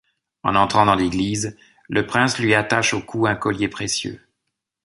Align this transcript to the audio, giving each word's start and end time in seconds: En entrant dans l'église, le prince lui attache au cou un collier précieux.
En 0.41 0.55
entrant 0.55 0.87
dans 0.87 0.95
l'église, 0.95 1.55
le 1.87 2.07
prince 2.07 2.39
lui 2.39 2.55
attache 2.55 2.95
au 2.95 3.01
cou 3.03 3.27
un 3.27 3.35
collier 3.35 3.67
précieux. 3.67 4.19